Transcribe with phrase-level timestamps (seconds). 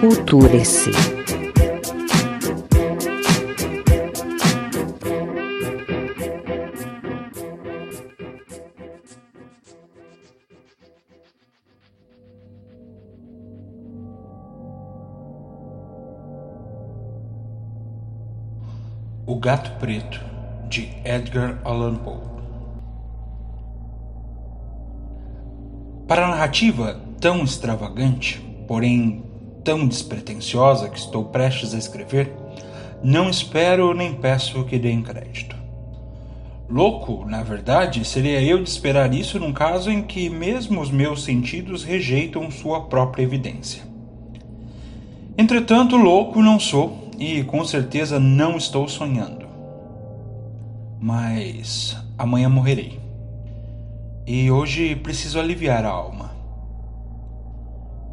[0.00, 0.90] Culture-se.
[19.24, 20.31] O Gato Preto,
[21.04, 22.20] Edgar Allan Poe.
[26.06, 29.24] Para a narrativa tão extravagante, porém
[29.64, 32.32] tão despretensiosa que estou prestes a escrever,
[33.02, 35.56] não espero nem peço que deem crédito.
[36.68, 41.22] Louco, na verdade, seria eu de esperar isso num caso em que mesmo os meus
[41.22, 43.82] sentidos rejeitam sua própria evidência.
[45.36, 49.41] Entretanto, louco não sou e com certeza não estou sonhando.
[51.02, 53.00] Mas amanhã morrerei.
[54.24, 56.30] E hoje preciso aliviar a alma.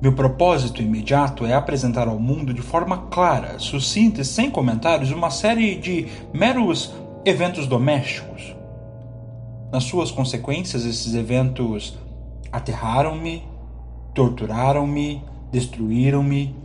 [0.02, 5.30] Meu propósito imediato é apresentar ao mundo de forma clara, sucinta e sem comentários uma
[5.30, 6.92] série de meros
[7.24, 8.56] eventos domésticos.
[9.72, 11.96] Nas suas consequências, esses eventos
[12.52, 13.44] aterraram-me,
[14.16, 15.22] torturaram-me,
[15.52, 16.56] destruíram-me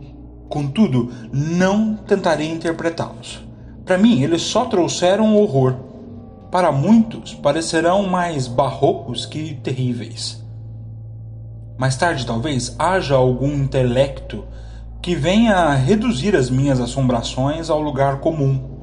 [0.49, 3.43] Contudo, não tentarei interpretá-los.
[3.83, 5.75] Para mim, eles só trouxeram horror.
[6.55, 10.41] Para muitos, parecerão mais barrocos que terríveis.
[11.77, 14.45] Mais tarde, talvez, haja algum intelecto
[15.01, 18.79] que venha reduzir as minhas assombrações ao lugar comum.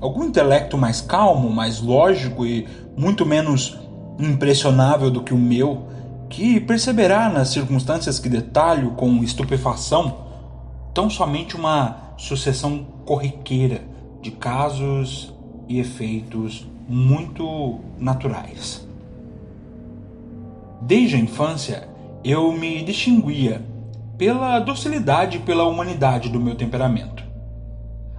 [0.00, 3.78] Algum intelecto mais calmo, mais lógico e muito menos
[4.18, 5.88] impressionável do que o meu,
[6.30, 10.24] que perceberá nas circunstâncias que detalho com estupefação
[10.94, 13.82] tão somente uma sucessão corriqueira
[14.22, 15.34] de casos
[15.68, 18.84] e efeitos muito naturais.
[20.82, 21.88] Desde a infância,
[22.24, 23.64] eu me distinguia
[24.18, 27.22] pela docilidade e pela humanidade do meu temperamento.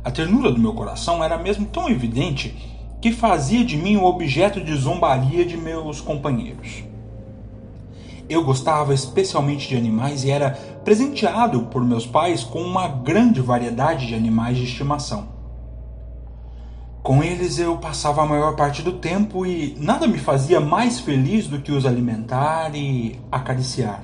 [0.01, 2.55] A ternura do meu coração era mesmo tão evidente
[3.01, 6.85] que fazia de mim o objeto de zombaria de meus companheiros.
[8.29, 10.51] Eu gostava especialmente de animais e era
[10.85, 15.30] presenteado por meus pais com uma grande variedade de animais de estimação.
[17.03, 21.47] Com eles eu passava a maior parte do tempo e nada me fazia mais feliz
[21.47, 24.03] do que os alimentar e acariciar.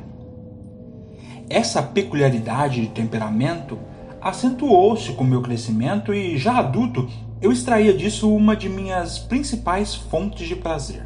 [1.47, 3.77] Essa peculiaridade de temperamento
[4.19, 7.07] acentuou-se com meu crescimento e, já adulto,
[7.39, 11.05] eu extraía disso uma de minhas principais fontes de prazer.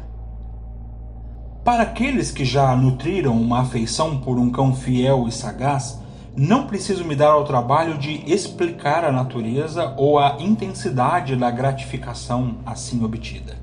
[1.62, 6.01] Para aqueles que já nutriram uma afeição por um cão fiel e sagaz,
[6.36, 12.56] não preciso me dar ao trabalho de explicar a natureza ou a intensidade da gratificação
[12.64, 13.60] assim obtida.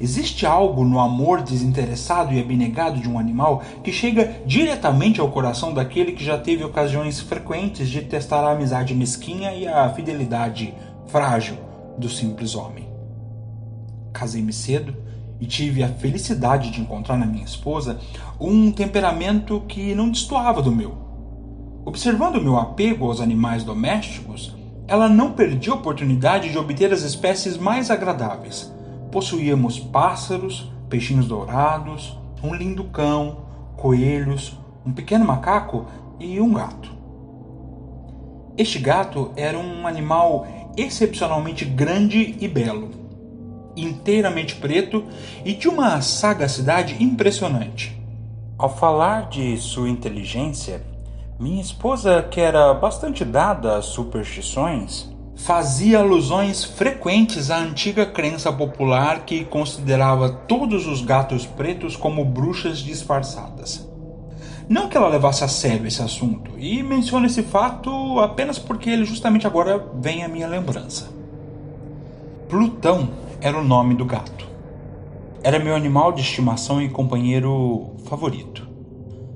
[0.00, 5.74] Existe algo no amor desinteressado e abnegado de um animal que chega diretamente ao coração
[5.74, 10.72] daquele que já teve ocasiões frequentes de testar a amizade mesquinha e a fidelidade
[11.08, 11.56] frágil
[11.96, 12.86] do simples homem.
[14.12, 14.94] Casei-me cedo
[15.40, 17.98] e tive a felicidade de encontrar na minha esposa
[18.38, 21.07] um temperamento que não destoava do meu.
[21.88, 24.54] Observando meu apego aos animais domésticos,
[24.86, 28.70] ela não perdia a oportunidade de obter as espécies mais agradáveis.
[29.10, 33.38] Possuíamos pássaros, peixinhos dourados, um lindo cão,
[33.74, 34.54] coelhos,
[34.84, 35.86] um pequeno macaco
[36.20, 36.92] e um gato.
[38.58, 40.46] Este gato era um animal
[40.76, 42.90] excepcionalmente grande e belo
[43.74, 45.04] inteiramente preto
[45.42, 47.98] e de uma sagacidade impressionante.
[48.58, 50.82] Ao falar de sua inteligência,
[51.38, 59.24] minha esposa, que era bastante dada às superstições, fazia alusões frequentes à antiga crença popular
[59.24, 63.88] que considerava todos os gatos pretos como bruxas disfarçadas.
[64.68, 69.04] Não que ela levasse a sério esse assunto, e menciono esse fato apenas porque ele
[69.04, 71.08] justamente agora vem à minha lembrança.
[72.48, 73.10] Plutão
[73.40, 74.48] era o nome do gato.
[75.44, 78.68] Era meu animal de estimação e companheiro favorito.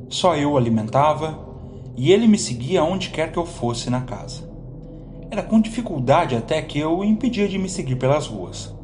[0.09, 1.52] Só eu o alimentava
[1.97, 4.51] e ele me seguia onde quer que eu fosse na casa.
[5.31, 8.75] Era com dificuldade até que eu o impedia de me seguir pelas ruas.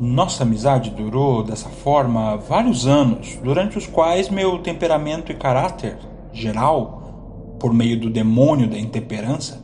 [0.00, 5.98] Nossa amizade durou dessa forma vários anos, durante os quais meu temperamento e caráter
[6.32, 9.62] geral, por meio do demônio da intemperança,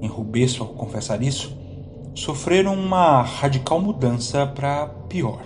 [0.00, 1.56] enrubeço ao confessar isso,
[2.14, 5.42] sofreram uma radical mudança para pior.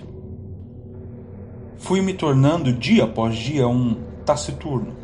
[1.79, 4.95] Fui me tornando dia após dia um taciturno,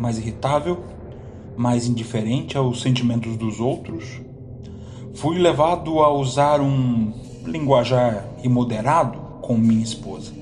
[0.00, 0.82] mais irritável,
[1.56, 4.20] mais indiferente aos sentimentos dos outros.
[5.14, 7.12] Fui levado a usar um
[7.44, 10.32] linguajar imoderado com minha esposa.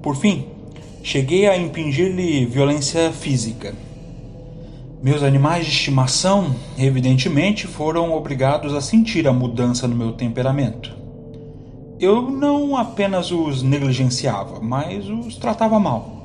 [0.00, 0.46] Por fim,
[1.02, 3.74] cheguei a impingir-lhe violência física.
[5.02, 10.96] Meus animais de estimação, evidentemente, foram obrigados a sentir a mudança no meu temperamento.
[12.00, 16.17] Eu não apenas os negligenciava, mas os tratava mal.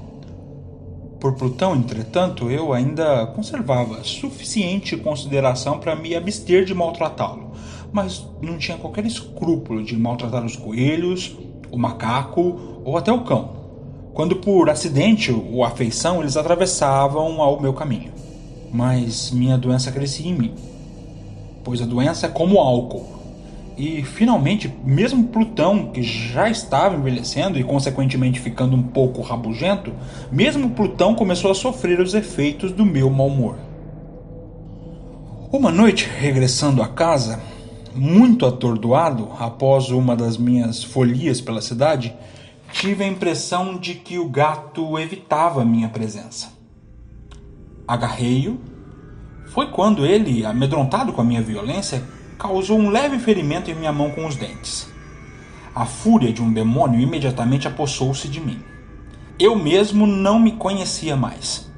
[1.24, 7.54] Por Plutão, entretanto, eu ainda conservava suficiente consideração para me abster de maltratá-lo,
[7.94, 11.34] mas não tinha qualquer escrúpulo de maltratar os coelhos,
[11.72, 13.52] o macaco ou até o cão,
[14.14, 18.12] quando por acidente ou afeição eles atravessavam ao meu caminho.
[18.70, 20.54] Mas minha doença crescia em mim,
[21.64, 23.23] pois a doença é como álcool.
[23.75, 29.92] E finalmente, mesmo Plutão, que já estava envelhecendo e consequentemente ficando um pouco rabugento,
[30.31, 33.58] mesmo Plutão começou a sofrer os efeitos do meu mau humor.
[35.52, 37.42] Uma noite, regressando a casa,
[37.96, 42.14] muito atordoado após uma das minhas folias pela cidade,
[42.72, 46.52] tive a impressão de que o gato evitava minha presença.
[47.88, 48.60] Agarrei-o.
[49.48, 52.04] Foi quando ele, amedrontado com a minha violência,
[52.44, 54.92] causou um leve ferimento em minha mão com os dentes.
[55.74, 58.60] A fúria de um demônio imediatamente apossou-se de mim.
[59.40, 61.72] Eu mesmo não me conhecia mais.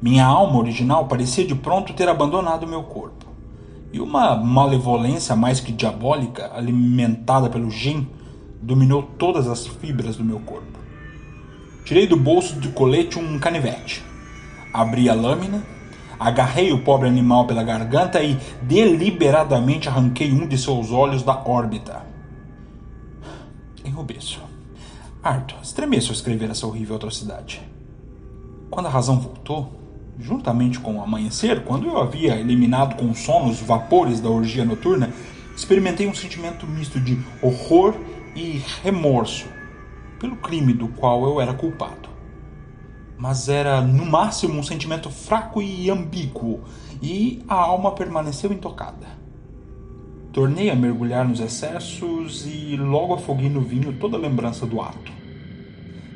[0.00, 3.24] Minha alma original parecia de pronto ter abandonado meu corpo
[3.94, 8.06] e uma malevolência mais que diabólica, alimentada pelo gin,
[8.60, 10.78] dominou todas as fibras do meu corpo.
[11.82, 14.04] Tirei do bolso do colete um canivete.
[14.70, 15.64] Abri a lâmina,
[16.20, 22.04] agarrei o pobre animal pela garganta e deliberadamente arranquei um de seus olhos da órbita.
[23.82, 24.38] Enrubeço.
[25.22, 27.62] Arthur, estremeço ao escrever essa horrível atrocidade.
[28.70, 29.80] Quando a razão voltou,
[30.18, 35.10] juntamente com o amanhecer, quando eu havia eliminado com sono os vapores da orgia noturna,
[35.56, 37.94] experimentei um sentimento misto de horror
[38.36, 39.46] e remorso
[40.18, 42.09] pelo crime do qual eu era culpado.
[43.20, 46.60] Mas era no máximo um sentimento fraco e ambíguo,
[47.02, 49.06] e a alma permaneceu intocada.
[50.32, 55.12] Tornei a mergulhar nos excessos e logo afoguei no vinho toda a lembrança do ato.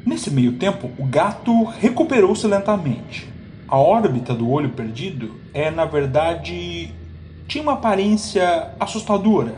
[0.07, 3.35] Nesse meio tempo, o gato recuperou-se lentamente
[3.75, 6.95] a órbita do olho perdido é, na verdade,
[7.49, 9.57] tinha uma aparência assustadora,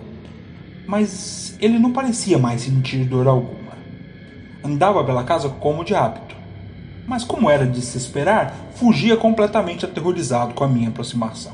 [0.87, 3.77] mas ele não parecia mais sentir dor alguma.
[4.65, 6.26] Andava pela casa como de hábito,
[7.07, 11.53] mas, como era de se esperar, fugia completamente aterrorizado com a minha aproximação.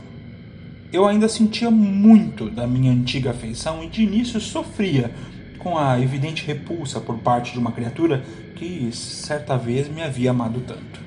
[0.93, 5.11] Eu ainda sentia muito da minha antiga afeição e de início sofria
[5.59, 8.25] com a evidente repulsa por parte de uma criatura
[8.57, 11.03] que certa vez me havia amado tanto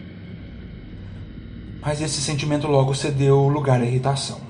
[1.85, 4.41] mas esse sentimento logo cedeu lugar à irritação.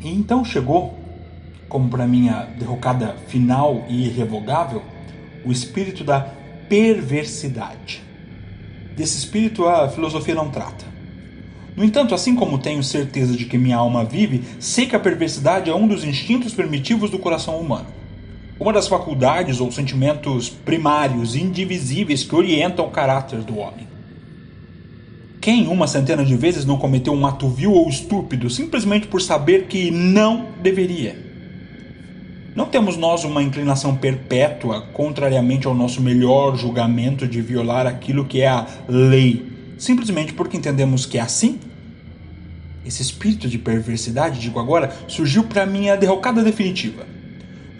[0.00, 0.98] E então chegou,
[1.68, 4.82] como para minha derrocada final e irrevogável,
[5.44, 6.20] o espírito da
[6.70, 8.02] perversidade.
[8.96, 10.84] Desse espírito a filosofia não trata.
[11.74, 15.70] No entanto, assim como tenho certeza de que minha alma vive, sei que a perversidade
[15.70, 17.86] é um dos instintos primitivos do coração humano.
[18.60, 23.88] Uma das faculdades ou sentimentos primários, indivisíveis que orientam o caráter do homem.
[25.40, 29.66] Quem uma centena de vezes não cometeu um ato vil ou estúpido simplesmente por saber
[29.66, 31.31] que não deveria?
[32.54, 38.42] Não temos nós uma inclinação perpétua, contrariamente ao nosso melhor julgamento, de violar aquilo que
[38.42, 39.46] é a lei,
[39.78, 41.58] simplesmente porque entendemos que é assim?
[42.84, 47.06] Esse espírito de perversidade, digo agora, surgiu para minha derrocada definitiva.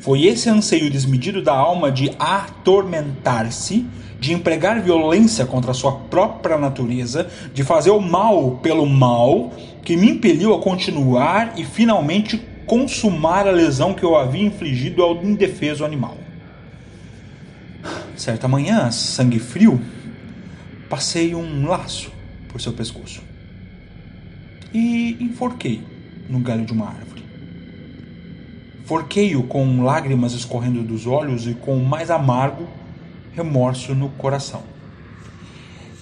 [0.01, 3.85] Foi esse anseio desmedido da alma de atormentar-se
[4.23, 9.53] de empregar violência contra a sua própria natureza, de fazer o mal pelo mal,
[9.83, 12.41] que me impeliu a continuar e finalmente
[12.73, 16.17] consumar a lesão que eu havia infligido ao indefeso animal.
[18.17, 19.79] Certa manhã, sangue frio,
[20.89, 22.11] passei um laço
[22.49, 23.21] por seu pescoço
[24.73, 25.83] e enforquei
[26.31, 27.23] no galho de uma árvore.
[28.87, 32.67] Forquei-o com lágrimas escorrendo dos olhos e com o mais amargo
[33.35, 34.63] remorso no coração.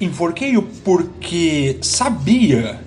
[0.01, 2.79] Enforquei-o porque sabia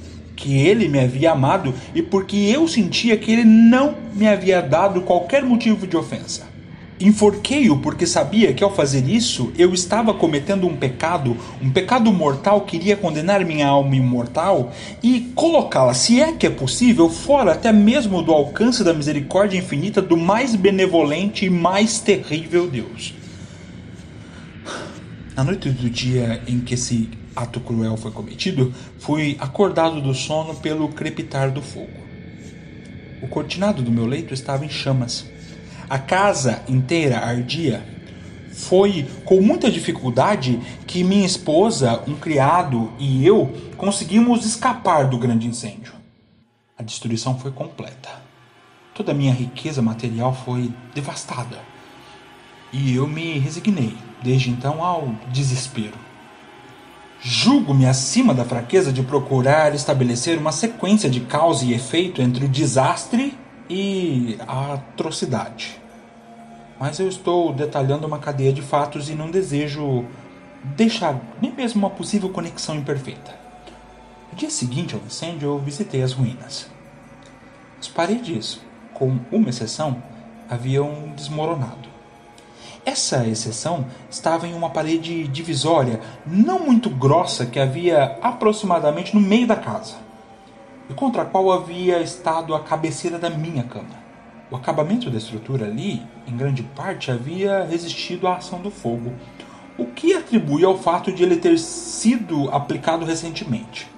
[0.44, 5.00] que ele me havia amado e porque eu sentia que ele não me havia dado
[5.00, 6.52] qualquer motivo de ofensa.
[7.00, 12.60] Enforquei-o porque sabia que ao fazer isso eu estava cometendo um pecado, um pecado mortal
[12.62, 17.72] que iria condenar minha alma imortal e colocá-la, se é que é possível, fora até
[17.72, 23.14] mesmo do alcance da misericórdia infinita do mais benevolente e mais terrível Deus.
[25.38, 30.56] Na noite do dia em que esse ato cruel foi cometido, fui acordado do sono
[30.56, 32.04] pelo crepitar do fogo.
[33.22, 35.26] O cortinado do meu leito estava em chamas.
[35.90, 37.92] A casa inteira ardia.
[38.52, 45.48] Foi com muita dificuldade que minha esposa, um criado e eu conseguimos escapar do grande
[45.48, 45.94] incêndio.
[46.78, 48.10] A destruição foi completa.
[48.94, 51.60] Toda a minha riqueza material foi devastada.
[52.72, 55.98] E eu me resignei, desde então, ao desespero.
[57.26, 62.50] Julgo-me acima da fraqueza de procurar estabelecer uma sequência de causa e efeito entre o
[62.50, 63.34] desastre
[63.70, 65.82] e a atrocidade.
[66.78, 70.04] Mas eu estou detalhando uma cadeia de fatos e não desejo
[70.76, 73.34] deixar nem mesmo uma possível conexão imperfeita.
[74.30, 76.70] No dia seguinte ao incêndio, eu visitei as ruínas.
[77.80, 78.60] As paredes,
[78.94, 80.04] com uma exceção,
[80.50, 81.93] haviam desmoronado.
[82.86, 89.48] Essa exceção estava em uma parede divisória, não muito grossa, que havia aproximadamente no meio
[89.48, 89.96] da casa,
[90.90, 94.04] e contra a qual havia estado a cabeceira da minha cama.
[94.52, 99.14] O acabamento da estrutura ali, em grande parte, havia resistido à ação do fogo,
[99.78, 103.90] o que atribui ao fato de ele ter sido aplicado recentemente.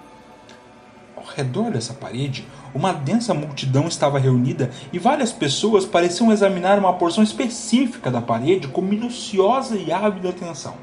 [1.18, 6.92] Ao redor dessa parede, uma densa multidão estava reunida e várias pessoas pareciam examinar uma
[6.94, 10.76] porção específica da parede com minuciosa e ávida atenção.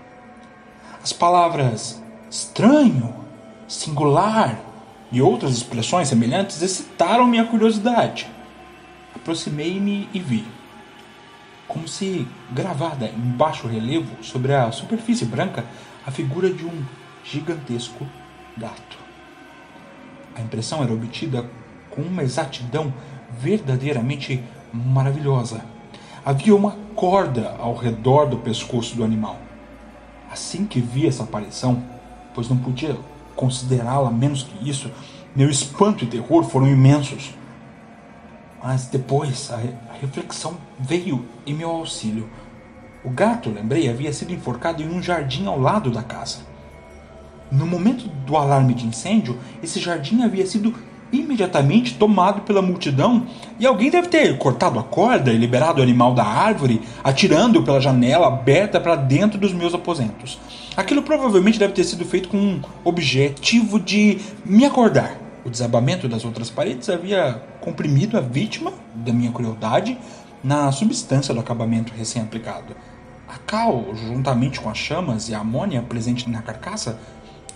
[1.02, 3.14] As palavras estranho,
[3.68, 4.58] singular
[5.12, 8.26] e outras expressões semelhantes excitaram minha curiosidade.
[9.14, 10.46] Aproximei-me e vi,
[11.68, 15.66] como se gravada em baixo relevo sobre a superfície branca,
[16.06, 16.82] a figura de um
[17.22, 18.08] gigantesco
[18.56, 18.98] gato.
[20.34, 21.44] A impressão era obtida
[21.94, 22.92] com uma exatidão
[23.38, 25.64] verdadeiramente maravilhosa.
[26.24, 29.36] Havia uma corda ao redor do pescoço do animal.
[30.30, 31.82] Assim que vi essa aparição,
[32.34, 32.96] pois não podia
[33.34, 34.90] considerá-la menos que isso,
[35.34, 37.34] meu espanto e terror foram imensos.
[38.62, 39.60] Mas depois a,
[40.00, 42.28] reflexão veio em meu auxílio.
[43.04, 46.38] O gato, lembrei, havia sido enforcado em um jardim ao lado da casa.
[47.50, 50.72] No momento do alarme de incêndio, esse jardim havia sido
[51.12, 53.26] imediatamente tomado pela multidão
[53.60, 57.80] e alguém deve ter cortado a corda e liberado o animal da árvore, atirando pela
[57.80, 60.38] janela aberta para dentro dos meus aposentos.
[60.76, 65.18] Aquilo provavelmente deve ter sido feito com um objetivo de me acordar.
[65.44, 69.98] O desabamento das outras paredes havia comprimido a vítima da minha crueldade
[70.42, 72.74] na substância do acabamento recém-aplicado.
[73.28, 76.98] A cal, juntamente com as chamas e a amônia presente na carcaça,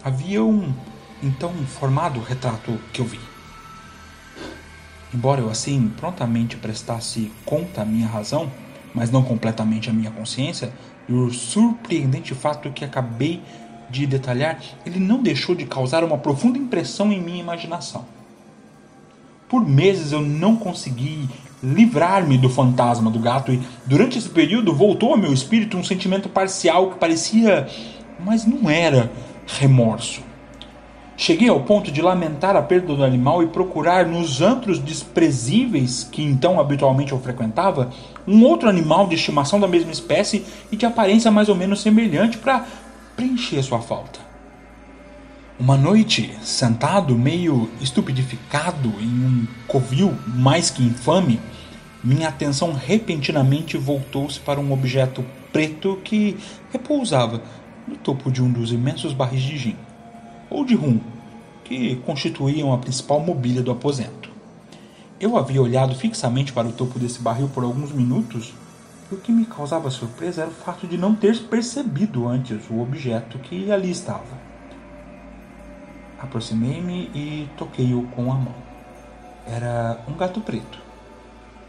[0.04, 0.74] haviam
[1.22, 3.35] então formado o retrato que eu vi.
[5.16, 8.52] Embora eu assim prontamente prestasse conta à minha razão,
[8.94, 10.70] mas não completamente à minha consciência,
[11.08, 13.40] do surpreendente fato que acabei
[13.88, 18.04] de detalhar, ele não deixou de causar uma profunda impressão em minha imaginação.
[19.48, 21.26] Por meses eu não consegui
[21.62, 26.28] livrar-me do fantasma do gato e durante esse período voltou ao meu espírito um sentimento
[26.28, 27.66] parcial que parecia,
[28.22, 29.10] mas não era
[29.46, 30.25] remorso.
[31.18, 36.22] Cheguei ao ponto de lamentar a perda do animal e procurar nos antros desprezíveis que
[36.22, 37.90] então habitualmente eu frequentava
[38.28, 42.36] um outro animal de estimação da mesma espécie e de aparência mais ou menos semelhante
[42.36, 42.66] para
[43.16, 44.20] preencher sua falta.
[45.58, 51.40] Uma noite, sentado meio estupidificado em um covil mais que infame,
[52.04, 56.36] minha atenção repentinamente voltou-se para um objeto preto que
[56.70, 57.40] repousava
[57.88, 59.85] no topo de um dos imensos barris de gin
[60.50, 61.00] ou de rum,
[61.64, 64.30] que constituíam a principal mobília do aposento.
[65.18, 68.54] Eu havia olhado fixamente para o topo desse barril por alguns minutos,
[69.10, 72.80] e o que me causava surpresa era o fato de não ter percebido antes o
[72.80, 74.46] objeto que ali estava.
[76.18, 78.54] Aproximei-me e toquei-o com a mão.
[79.46, 80.78] Era um gato preto,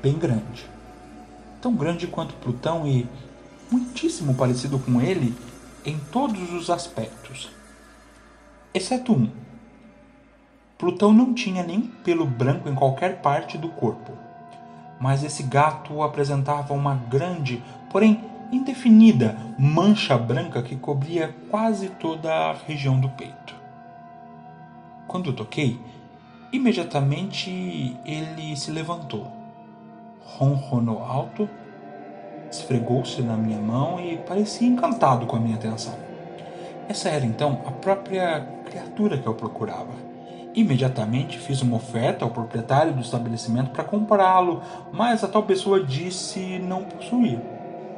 [0.02, 0.66] bem grande.
[1.62, 3.08] Tão grande quanto Plutão e
[3.72, 5.36] muitíssimo parecido com ele
[5.86, 7.57] em todos os aspectos
[8.78, 9.30] exceto um.
[10.78, 14.14] Plutão não tinha nem pelo branco em qualquer parte do corpo,
[15.00, 22.54] mas esse gato apresentava uma grande, porém indefinida, mancha branca que cobria quase toda a
[22.54, 23.56] região do peito.
[25.08, 25.80] Quando toquei,
[26.52, 29.32] imediatamente ele se levantou,
[30.22, 31.50] ronronou alto,
[32.52, 35.96] esfregou-se na minha mão e parecia encantado com a minha atenção.
[36.88, 39.94] Essa era então a própria criatura que eu procurava.
[40.54, 46.60] Imediatamente fiz uma oferta ao proprietário do estabelecimento para comprá-lo, mas a tal pessoa disse
[46.60, 47.40] não possuir.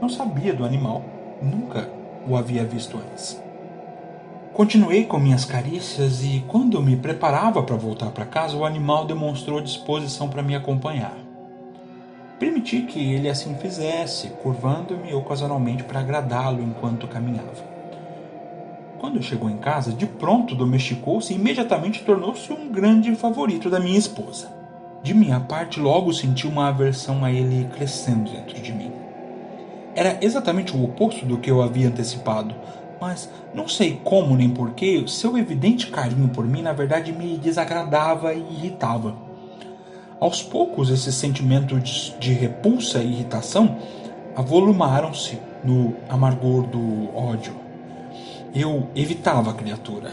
[0.02, 1.04] Não sabia do animal,
[1.42, 1.90] nunca
[2.28, 3.42] o havia visto antes.
[4.54, 9.62] Continuei com minhas carícias e, quando me preparava para voltar para casa, o animal demonstrou
[9.62, 11.18] disposição para me acompanhar.
[12.38, 17.79] Permiti que ele assim fizesse, curvando-me ocasionalmente para agradá-lo enquanto caminhava.
[19.00, 23.98] Quando chegou em casa, de pronto domesticou-se e imediatamente tornou-se um grande favorito da minha
[23.98, 24.52] esposa.
[25.02, 28.92] De minha parte, logo senti uma aversão a ele crescendo dentro de mim.
[29.96, 32.54] Era exatamente o oposto do que eu havia antecipado,
[33.00, 38.34] mas não sei como nem porquê, seu evidente carinho por mim na verdade me desagradava
[38.34, 39.16] e irritava.
[40.20, 43.78] Aos poucos, esses sentimentos de repulsa e irritação
[44.36, 47.69] avolumaram-se no amargor do ódio.
[48.54, 50.12] Eu evitava a criatura.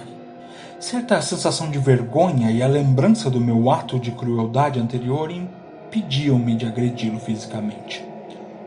[0.78, 6.66] Certa sensação de vergonha e a lembrança do meu ato de crueldade anterior impediam-me de
[6.66, 8.04] agredi-lo fisicamente.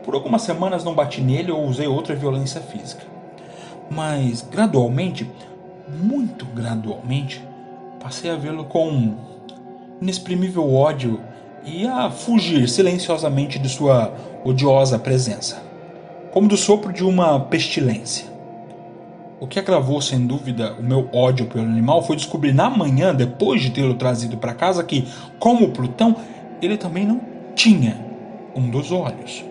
[0.04, 3.04] Por algumas semanas não bati nele ou usei outra violência física.
[3.88, 5.30] Mas gradualmente,
[5.88, 7.40] muito gradualmente,
[8.00, 9.14] passei a vê-lo com
[10.02, 11.20] inexprimível ódio
[11.64, 14.12] e a fugir silenciosamente de sua
[14.44, 15.62] odiosa presença,
[16.32, 18.39] como do sopro de uma pestilência.
[19.40, 23.62] O que agravou sem dúvida o meu ódio pelo animal foi descobrir na manhã, depois
[23.62, 26.14] de tê-lo trazido para casa, que, como Plutão,
[26.60, 27.22] ele também não
[27.54, 27.96] tinha
[28.54, 29.42] um dos olhos.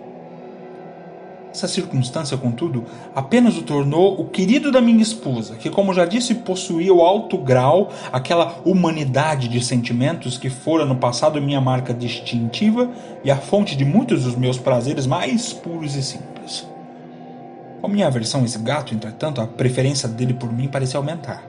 [1.51, 6.35] Essa circunstância, contudo, apenas o tornou o querido da minha esposa, que, como já disse,
[6.35, 12.91] possuía o alto grau, aquela humanidade de sentimentos que fora no passado minha marca distintiva
[13.23, 16.38] e a fonte de muitos dos meus prazeres mais puros e simples.
[17.81, 21.43] Com minha aversão a esse gato, entretanto, a preferência dele por mim parecia aumentar.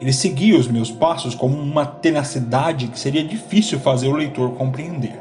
[0.00, 5.16] Ele seguia os meus passos com uma tenacidade que seria difícil fazer o leitor compreender.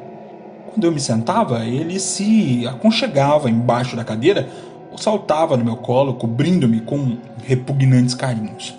[0.71, 4.49] Quando eu me sentava, ele se aconchegava embaixo da cadeira
[4.91, 8.75] ou saltava no meu colo, cobrindo-me com repugnantes carinhos.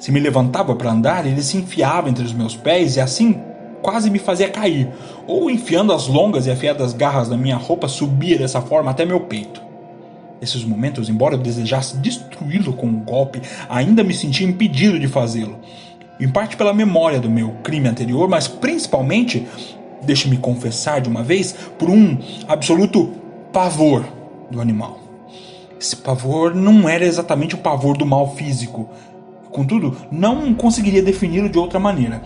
[0.00, 3.40] Se me levantava para andar, ele se enfiava entre os meus pés e assim
[3.80, 4.88] quase me fazia cair,
[5.26, 9.20] ou enfiando as longas e afiadas garras da minha roupa, subia dessa forma até meu
[9.20, 9.63] peito.
[10.44, 15.58] Nesses momentos, embora eu desejasse destruí-lo com um golpe, ainda me sentia impedido de fazê-lo.
[16.20, 19.48] Em parte pela memória do meu crime anterior, mas principalmente
[20.02, 23.10] deixe-me confessar de uma vez, por um absoluto
[23.54, 24.04] pavor
[24.50, 25.00] do animal.
[25.80, 28.90] Esse pavor não era exatamente o pavor do mal físico.
[29.50, 32.22] Contudo, não conseguiria defini-lo de outra maneira.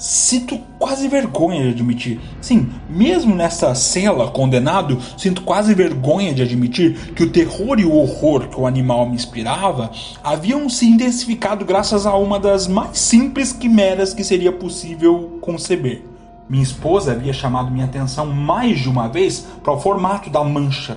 [0.00, 2.18] Sinto quase vergonha de admitir.
[2.40, 7.94] Sim, mesmo nessa cela condenado, sinto quase vergonha de admitir que o terror e o
[7.94, 9.90] horror que o animal me inspirava
[10.24, 16.02] haviam se intensificado graças a uma das mais simples quimeras que seria possível conceber.
[16.48, 20.96] Minha esposa havia chamado minha atenção mais de uma vez para o formato da mancha,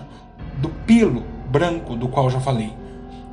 [0.60, 2.72] do pelo branco do qual já falei,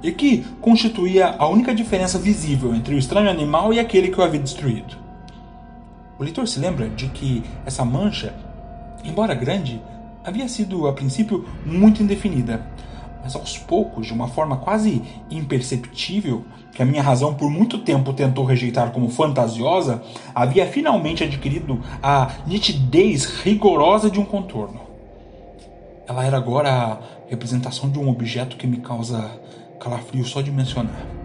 [0.02, 4.24] e que constituía a única diferença visível entre o estranho animal e aquele que eu
[4.24, 4.99] havia destruído.
[6.20, 8.35] O leitor se lembra de que essa mancha,
[9.02, 9.80] embora grande,
[10.22, 12.61] havia sido a princípio muito indefinida,
[13.22, 18.12] mas aos poucos, de uma forma quase imperceptível, que a minha razão por muito tempo
[18.12, 20.02] tentou rejeitar como fantasiosa,
[20.35, 24.83] havia finalmente adquirido a nitidez rigorosa de um contorno.
[26.06, 26.98] Ela era agora a
[27.30, 29.40] representação de um objeto que me causa
[29.80, 31.19] calafrio só de mencionar.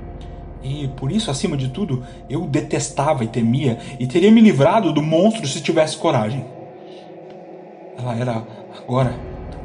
[0.65, 5.01] E por isso, acima de tudo, eu detestava e temia e teria me livrado do
[5.01, 6.43] monstro se tivesse coragem.
[7.97, 8.43] Ela era
[8.77, 9.15] agora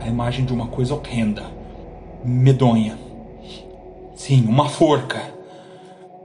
[0.01, 1.45] a imagem de uma coisa horrenda,
[2.23, 2.99] medonha.
[4.15, 5.41] Sim, uma forca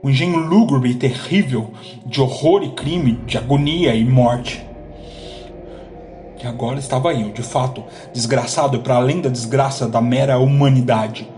[0.06, 1.72] o engenho lúgubre e terrível
[2.04, 4.64] de horror e crime, de agonia e morte.
[6.40, 11.28] E agora estava eu, de fato, desgraçado para além da desgraça da mera humanidade.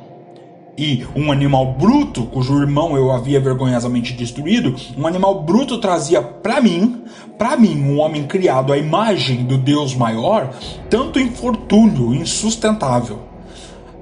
[0.78, 6.60] E um animal bruto, cujo irmão eu havia vergonhosamente destruído, um animal bruto trazia para
[6.60, 7.02] mim,
[7.36, 10.54] para mim, um homem criado à imagem do Deus maior,
[10.88, 13.27] tanto infortúnio insustentável.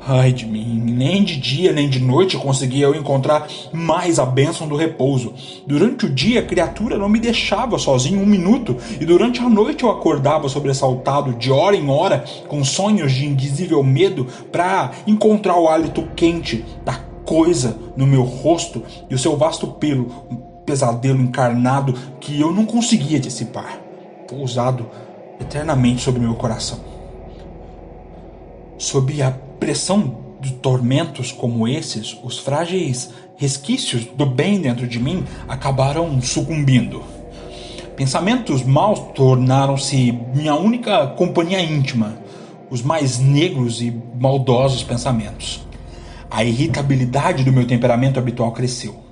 [0.09, 4.69] Ai de mim, nem de dia nem de noite conseguia eu encontrar mais a bênção
[4.69, 5.35] do repouso.
[5.67, 9.83] Durante o dia a criatura não me deixava sozinho um minuto, e durante a noite
[9.83, 15.69] eu acordava sobressaltado de hora em hora, com sonhos de indizível medo, para encontrar o
[15.69, 21.93] hálito quente da coisa no meu rosto e o seu vasto pelo, um pesadelo encarnado
[22.21, 23.81] que eu não conseguia dissipar,
[24.29, 24.87] pousado
[25.41, 26.79] eternamente sobre meu coração.
[28.79, 35.25] Sob a pressão de tormentos como esses, os frágeis resquícios do bem dentro de mim
[35.49, 37.03] acabaram sucumbindo.
[37.97, 42.19] Pensamentos maus tornaram-se minha única companhia íntima,
[42.71, 43.91] os mais negros e
[44.21, 45.67] maldosos pensamentos.
[46.31, 49.06] A irritabilidade do meu temperamento habitual cresceu.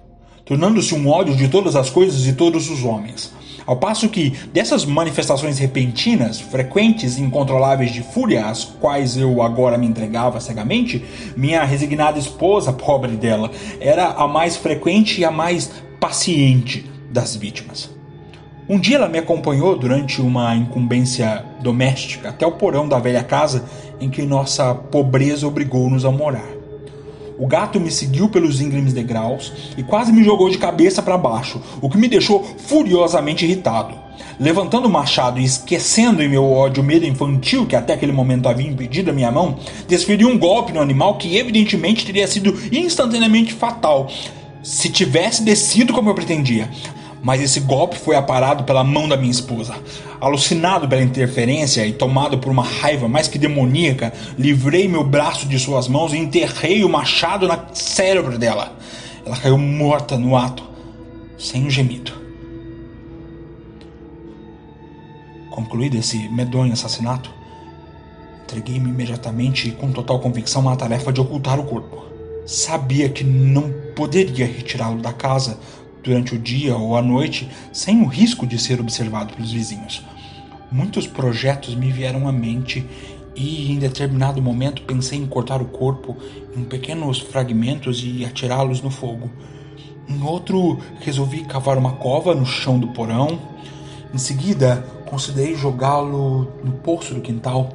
[0.45, 3.33] Tornando-se um ódio de todas as coisas e todos os homens.
[3.67, 9.79] Ao passo que dessas manifestações repentinas, frequentes e incontroláveis de fúria, às quais eu agora
[9.79, 11.03] me entregava cegamente,
[11.35, 17.91] minha resignada esposa, pobre dela, era a mais frequente e a mais paciente das vítimas.
[18.69, 23.65] Um dia ela me acompanhou durante uma incumbência doméstica até o porão da velha casa
[24.01, 26.54] em que nossa pobreza obrigou-nos a morar.
[27.37, 31.61] O gato me seguiu pelos íngremes degraus e quase me jogou de cabeça para baixo,
[31.81, 33.95] o que me deixou furiosamente irritado.
[34.39, 38.49] Levantando o machado e esquecendo em meu ódio o medo infantil que até aquele momento
[38.49, 39.57] havia impedido a minha mão,
[39.89, 44.09] desferi um golpe no animal que evidentemente teria sido instantaneamente fatal
[44.63, 46.71] se tivesse descido como eu pretendia.
[47.25, 49.75] Mas esse golpe foi aparado pela mão da minha esposa.
[50.21, 55.59] Alucinado pela interferência e tomado por uma raiva mais que demoníaca, livrei meu braço de
[55.59, 58.77] suas mãos e enterrei o machado no cérebro dela.
[59.25, 60.63] Ela caiu morta no ato,
[61.39, 62.13] sem um gemido.
[65.51, 67.31] Concluído esse medonho assassinato,
[68.43, 72.05] entreguei-me imediatamente e com total convicção à tarefa de ocultar o corpo.
[72.45, 75.59] Sabia que não poderia retirá-lo da casa
[76.05, 80.05] durante o dia ou a noite sem o risco de ser observado pelos vizinhos.
[80.71, 82.87] Muitos projetos me vieram à mente
[83.35, 86.17] e em determinado momento pensei em cortar o corpo
[86.57, 89.31] em pequenos fragmentos e atirá-los no fogo.
[90.09, 93.39] Em outro, resolvi cavar uma cova no chão do porão.
[94.13, 97.71] Em seguida, considerei jogá-lo no poço do quintal,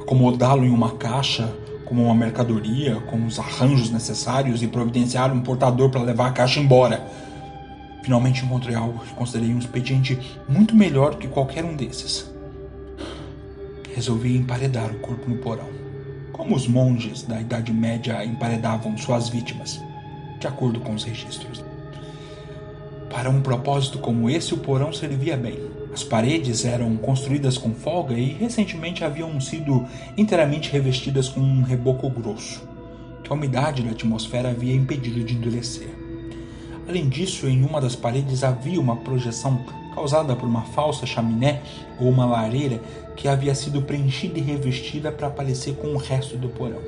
[0.00, 1.48] acomodá-lo em uma caixa
[1.84, 6.58] como uma mercadoria, com os arranjos necessários e providenciar um portador para levar a caixa
[6.58, 7.06] embora.
[8.02, 12.30] Finalmente encontrei algo que considerei um expediente muito melhor que qualquer um desses.
[13.94, 15.68] Resolvi emparedar o corpo no porão,
[16.32, 19.80] como os monges da Idade Média emparedavam suas vítimas,
[20.40, 21.64] de acordo com os registros.
[23.08, 25.58] Para um propósito como esse, o porão servia bem.
[25.92, 29.86] As paredes eram construídas com folga e recentemente haviam sido
[30.16, 32.66] inteiramente revestidas com um reboco grosso,
[33.22, 36.01] que a umidade da atmosfera havia impedido de endurecer.
[36.88, 39.64] Além disso, em uma das paredes havia uma projeção
[39.94, 41.62] causada por uma falsa chaminé
[42.00, 42.80] ou uma lareira
[43.16, 46.80] que havia sido preenchida e revestida para parecer com o resto do porão.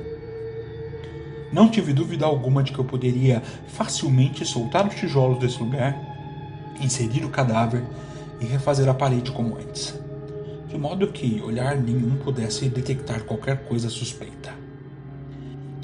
[1.53, 5.97] Não tive dúvida alguma de que eu poderia facilmente soltar os tijolos desse lugar,
[6.81, 7.83] inserir o cadáver
[8.41, 9.97] e refazer a parede como antes,
[10.67, 14.53] de modo que olhar nenhum pudesse detectar qualquer coisa suspeita.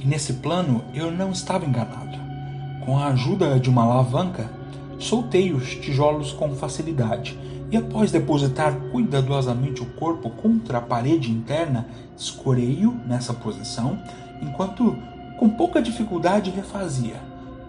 [0.04, 2.21] E nesse plano eu não estava enganado.
[2.86, 4.50] Com a ajuda de uma alavanca,
[4.98, 7.38] soltei os tijolos com facilidade
[7.70, 14.00] e, após depositar cuidadosamente o corpo contra a parede interna, escorei-o nessa posição,
[14.42, 14.98] enquanto
[15.38, 17.16] com pouca dificuldade refazia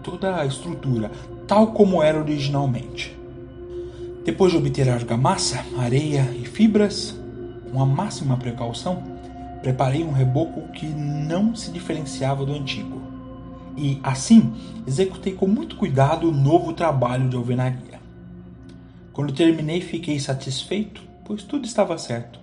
[0.01, 1.11] toda a estrutura
[1.47, 3.17] tal como era originalmente.
[4.25, 7.15] Depois de obter argamassa, areia e fibras,
[7.71, 9.03] com a máxima precaução,
[9.61, 13.12] preparei um reboco que não se diferenciava do antigo
[13.75, 14.53] e, assim,
[14.85, 18.01] executei com muito cuidado o novo trabalho de alvenaria.
[19.11, 22.39] Quando terminei, fiquei satisfeito, pois tudo estava certo.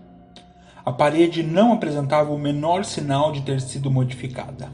[0.85, 4.71] A parede não apresentava o menor sinal de ter sido modificada.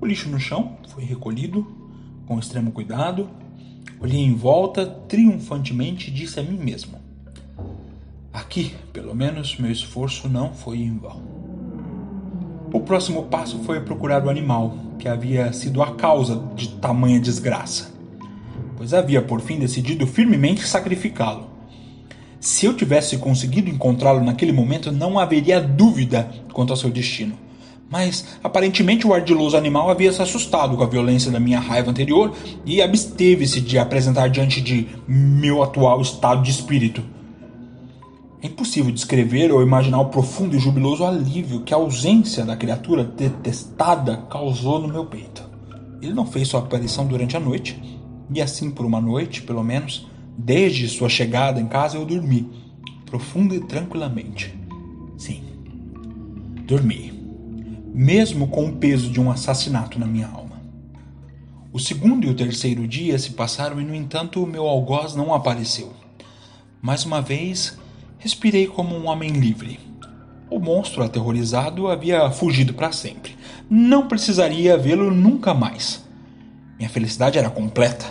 [0.00, 1.66] O lixo no chão foi recolhido
[2.26, 3.28] com extremo cuidado.
[4.00, 6.98] Olhei em volta triunfantemente e disse a mim mesmo:
[8.32, 11.22] Aqui, pelo menos, meu esforço não foi em vão.
[12.72, 17.92] O próximo passo foi procurar o animal, que havia sido a causa de tamanha desgraça,
[18.76, 21.46] pois havia por fim decidido firmemente sacrificá-lo.
[22.40, 27.34] Se eu tivesse conseguido encontrá-lo naquele momento, não haveria dúvida quanto ao seu destino.
[27.90, 32.34] Mas aparentemente o ardiloso animal havia se assustado com a violência da minha raiva anterior
[32.64, 37.15] e absteve-se de apresentar diante de meu atual estado de espírito
[38.46, 44.18] impossível descrever ou imaginar o profundo e jubiloso alívio que a ausência da criatura detestada
[44.30, 45.48] causou no meu peito.
[46.00, 47.80] Ele não fez sua aparição durante a noite,
[48.32, 50.06] e assim por uma noite, pelo menos,
[50.36, 52.50] desde sua chegada em casa eu dormi,
[53.04, 54.54] profundo e tranquilamente.
[55.16, 55.42] Sim,
[56.66, 57.12] dormi,
[57.94, 60.46] mesmo com o peso de um assassinato na minha alma.
[61.72, 65.34] O segundo e o terceiro dia se passaram e, no entanto, o meu algoz não
[65.34, 65.92] apareceu.
[66.80, 67.76] Mais uma vez,
[68.18, 69.78] Respirei como um homem livre.
[70.50, 73.36] O monstro aterrorizado havia fugido para sempre.
[73.68, 76.04] Não precisaria vê-lo nunca mais.
[76.78, 78.06] Minha felicidade era completa.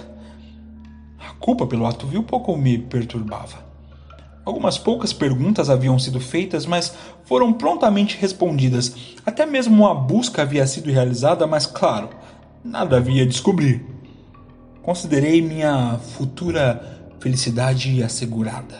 [1.19, 3.65] A culpa pelo ato vil pouco me perturbava.
[4.45, 8.95] Algumas poucas perguntas haviam sido feitas, mas foram prontamente respondidas.
[9.25, 12.09] Até mesmo uma busca havia sido realizada, mas claro,
[12.63, 13.83] nada havia a descobrir.
[14.83, 18.79] considerei minha futura felicidade assegurada.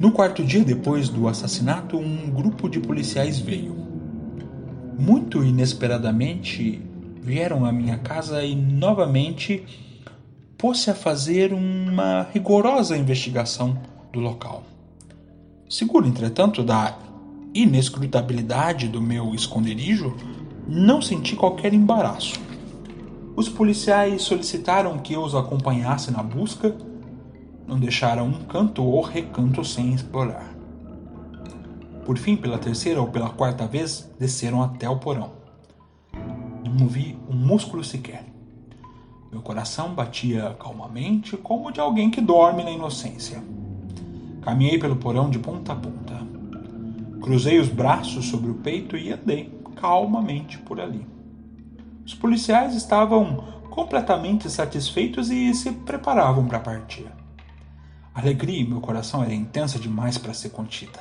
[0.00, 3.74] No quarto dia depois do assassinato, um grupo de policiais veio.
[4.96, 6.80] Muito inesperadamente,
[7.20, 9.64] vieram à minha casa e novamente
[10.56, 13.76] pôs-se a fazer uma rigorosa investigação
[14.12, 14.62] do local.
[15.68, 16.96] Seguro, entretanto, da
[17.52, 20.14] inescrutabilidade do meu esconderijo,
[20.68, 22.34] não senti qualquer embaraço.
[23.34, 26.74] Os policiais solicitaram que eu os acompanhasse na busca
[27.68, 30.54] não deixaram um canto ou recanto sem explorar.
[32.06, 35.32] Por fim, pela terceira ou pela quarta vez, desceram até o porão.
[36.64, 38.24] Não movi um músculo sequer.
[39.30, 43.44] Meu coração batia calmamente, como de alguém que dorme na inocência.
[44.40, 46.18] Caminhei pelo porão de ponta a ponta.
[47.20, 51.06] Cruzei os braços sobre o peito e andei calmamente por ali.
[52.06, 57.17] Os policiais estavam completamente satisfeitos e se preparavam para partir.
[58.18, 60.98] Alegria em meu coração era intensa demais para ser contida.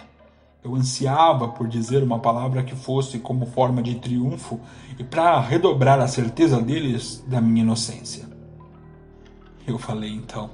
[0.63, 4.59] Eu ansiava por dizer uma palavra que fosse como forma de triunfo
[4.99, 8.29] e para redobrar a certeza deles da minha inocência.
[9.65, 10.51] Eu falei então,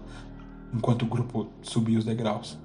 [0.73, 2.58] enquanto o grupo subia os degraus: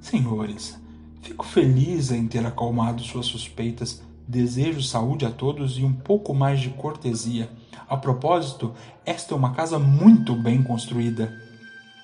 [0.00, 0.80] Senhores,
[1.20, 4.00] fico feliz em ter acalmado suas suspeitas.
[4.28, 7.50] Desejo saúde a todos e um pouco mais de cortesia.
[7.88, 8.72] A propósito,
[9.04, 11.49] esta é uma casa muito bem construída.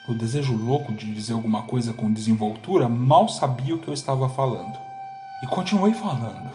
[0.09, 4.29] O desejo louco de dizer alguma coisa com desenvoltura mal sabia o que eu estava
[4.29, 4.79] falando.
[5.43, 6.51] E continuei falando.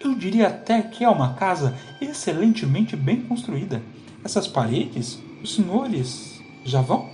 [0.00, 3.82] Eu diria até que é uma casa excelentemente bem construída.
[4.24, 7.08] Essas paredes, os senhores já vão?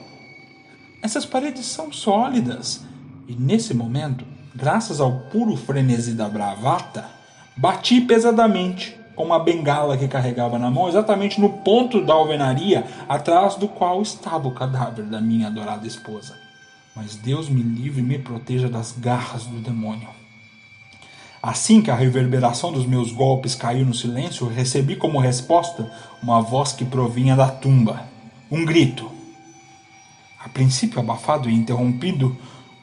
[1.02, 2.82] Essas paredes são sólidas.
[3.26, 7.08] E nesse momento, graças ao puro frenesi da bravata,
[7.56, 13.56] bati pesadamente com uma bengala que carregava na mão, exatamente no ponto da alvenaria atrás
[13.56, 16.36] do qual estava o cadáver da minha adorada esposa.
[16.94, 20.08] Mas Deus me livre e me proteja das garras do demônio.
[21.42, 25.90] Assim que a reverberação dos meus golpes caiu no silêncio, recebi como resposta
[26.22, 28.04] uma voz que provinha da tumba.
[28.48, 29.10] Um grito.
[30.38, 32.36] A princípio abafado e interrompido,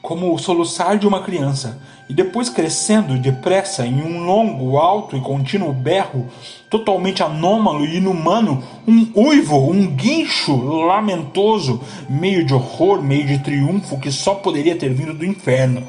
[0.06, 5.20] como o soluçar de uma criança, e depois crescendo depressa em um longo, alto e
[5.20, 6.28] contínuo berro,
[6.70, 10.54] totalmente anômalo e inumano, um uivo, um guincho
[10.86, 15.84] lamentoso, meio de horror, meio de triunfo, que só poderia ter vindo do inferno,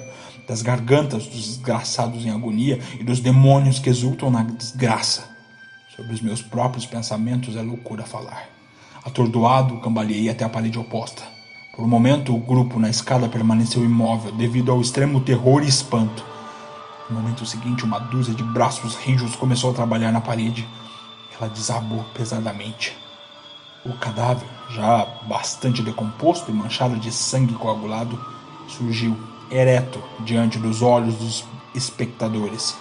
[0.48, 5.26] das gargantas dos desgraçados em agonia e dos demônios que exultam na desgraça.
[5.96, 8.50] Sobre os meus próprios pensamentos é loucura falar.
[9.06, 11.37] Atordoado, cambaleei até a parede oposta.
[11.78, 16.26] Por um momento, o grupo na escada permaneceu imóvel devido ao extremo terror e espanto.
[17.08, 20.68] No momento seguinte, uma dúzia de braços rijos começou a trabalhar na parede.
[21.40, 22.98] Ela desabou pesadamente.
[23.86, 28.20] O cadáver, já bastante decomposto e manchado de sangue coagulado,
[28.68, 29.16] surgiu
[29.52, 32.76] ereto diante dos olhos dos espectadores.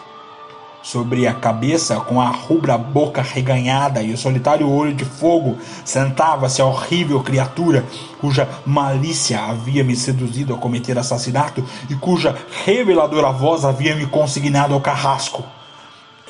[0.86, 6.62] Sobre a cabeça, com a rubra boca reganhada e o solitário olho de fogo, sentava-se
[6.62, 7.84] a horrível criatura
[8.20, 14.74] cuja malícia havia me seduzido a cometer assassinato e cuja reveladora voz havia me consignado
[14.74, 15.42] ao carrasco.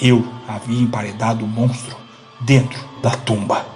[0.00, 1.94] Eu havia emparedado o monstro
[2.40, 3.75] dentro da tumba.